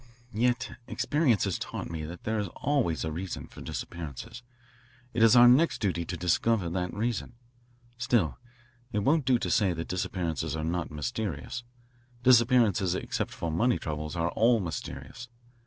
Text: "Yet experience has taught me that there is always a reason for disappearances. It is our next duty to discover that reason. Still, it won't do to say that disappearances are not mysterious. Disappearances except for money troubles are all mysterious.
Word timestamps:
"Yet 0.33 0.79
experience 0.87 1.43
has 1.43 1.59
taught 1.59 1.87
me 1.91 2.05
that 2.05 2.23
there 2.23 2.39
is 2.39 2.47
always 2.55 3.05
a 3.05 3.11
reason 3.11 3.45
for 3.45 3.61
disappearances. 3.61 4.41
It 5.13 5.21
is 5.21 5.35
our 5.35 5.47
next 5.47 5.79
duty 5.79 6.05
to 6.05 6.17
discover 6.17 6.69
that 6.69 6.91
reason. 6.91 7.35
Still, 7.99 8.39
it 8.91 9.03
won't 9.03 9.25
do 9.25 9.37
to 9.37 9.51
say 9.51 9.73
that 9.73 9.87
disappearances 9.87 10.55
are 10.55 10.63
not 10.63 10.89
mysterious. 10.89 11.61
Disappearances 12.23 12.95
except 12.95 13.29
for 13.29 13.51
money 13.51 13.77
troubles 13.77 14.15
are 14.15 14.29
all 14.29 14.59
mysterious. 14.59 15.29